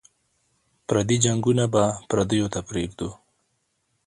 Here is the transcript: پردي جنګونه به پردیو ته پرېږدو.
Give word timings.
پردي 0.87 1.17
جنګونه 1.25 1.65
به 1.73 1.83
پردیو 2.09 2.47
ته 2.53 2.59
پرېږدو. 2.69 3.09